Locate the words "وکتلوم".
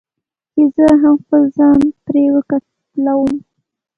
2.35-3.33